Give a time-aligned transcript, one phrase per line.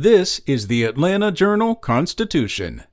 [0.00, 2.84] This is the Atlanta Journal Constitution.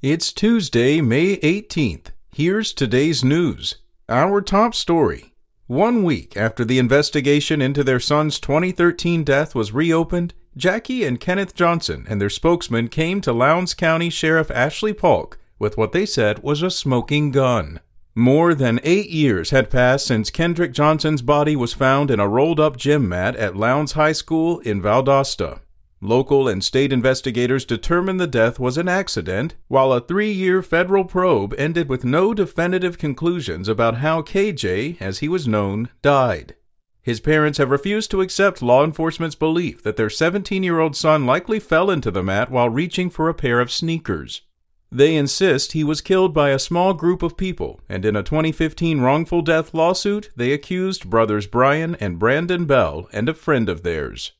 [0.00, 2.12] It's Tuesday, May 18th.
[2.32, 3.78] Here's today's news.
[4.08, 5.34] Our top story.
[5.66, 11.52] One week after the investigation into their son's 2013 death was reopened, Jackie and Kenneth
[11.52, 16.44] Johnson and their spokesman came to Lowndes County Sheriff Ashley Paulk with what they said
[16.44, 17.80] was a smoking gun.
[18.14, 22.60] More than eight years had passed since Kendrick Johnson's body was found in a rolled
[22.60, 25.58] up gym mat at Lowndes High School in Valdosta.
[26.04, 31.04] Local and state investigators determined the death was an accident, while a three year federal
[31.04, 36.56] probe ended with no definitive conclusions about how KJ, as he was known, died.
[37.02, 41.24] His parents have refused to accept law enforcement's belief that their 17 year old son
[41.24, 44.42] likely fell into the mat while reaching for a pair of sneakers.
[44.90, 49.00] They insist he was killed by a small group of people, and in a 2015
[49.00, 54.32] wrongful death lawsuit, they accused brothers Brian and Brandon Bell and a friend of theirs.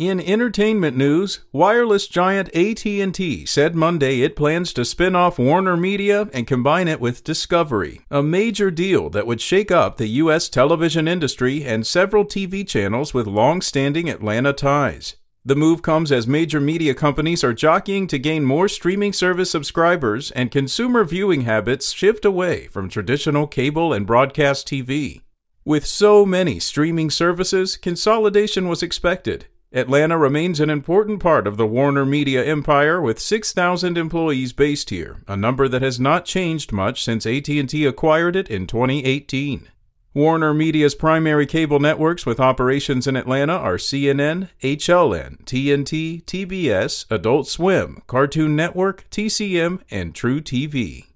[0.00, 6.26] In entertainment news, wireless giant AT&T said Monday it plans to spin off Warner Media
[6.32, 11.06] and combine it with Discovery, a major deal that would shake up the US television
[11.06, 15.16] industry and several TV channels with long-standing Atlanta ties.
[15.44, 20.30] The move comes as major media companies are jockeying to gain more streaming service subscribers
[20.30, 25.20] and consumer viewing habits shift away from traditional cable and broadcast TV.
[25.62, 31.66] With so many streaming services, consolidation was expected, Atlanta remains an important part of the
[31.66, 37.04] Warner Media empire with 6,000 employees based here, a number that has not changed much
[37.04, 39.68] since AT&T acquired it in 2018.
[40.12, 47.46] Warner Media's primary cable networks with operations in Atlanta are CNN, HLN, TNT, TBS, Adult
[47.46, 51.09] Swim, Cartoon Network, TCM, and truTV.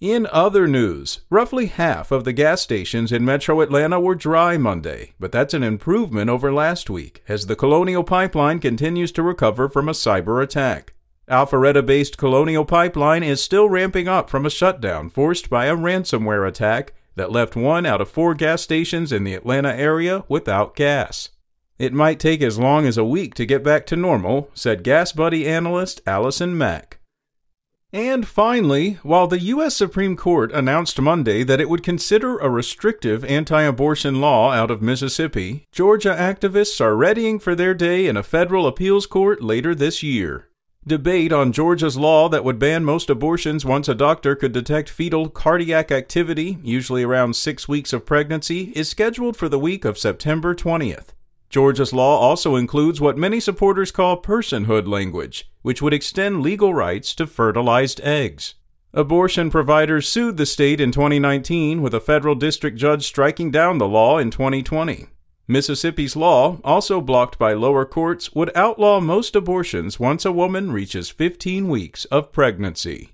[0.00, 5.12] In other news, roughly half of the gas stations in metro Atlanta were dry Monday,
[5.20, 9.88] but that's an improvement over last week as the Colonial Pipeline continues to recover from
[9.88, 10.94] a cyber attack.
[11.30, 16.46] Alpharetta based Colonial Pipeline is still ramping up from a shutdown forced by a ransomware
[16.46, 21.30] attack that left one out of four gas stations in the Atlanta area without gas.
[21.78, 25.46] It might take as long as a week to get back to normal, said GasBuddy
[25.46, 26.98] analyst Allison Mac.
[27.94, 29.76] And finally, while the U.S.
[29.76, 34.82] Supreme Court announced Monday that it would consider a restrictive anti abortion law out of
[34.82, 40.02] Mississippi, Georgia activists are readying for their day in a federal appeals court later this
[40.02, 40.48] year.
[40.84, 45.28] Debate on Georgia's law that would ban most abortions once a doctor could detect fetal
[45.28, 50.52] cardiac activity, usually around six weeks of pregnancy, is scheduled for the week of September
[50.52, 51.13] 20th.
[51.54, 57.14] Georgia's law also includes what many supporters call personhood language, which would extend legal rights
[57.14, 58.56] to fertilized eggs.
[58.92, 63.86] Abortion providers sued the state in 2019, with a federal district judge striking down the
[63.86, 65.06] law in 2020.
[65.46, 71.08] Mississippi's law, also blocked by lower courts, would outlaw most abortions once a woman reaches
[71.08, 73.13] 15 weeks of pregnancy.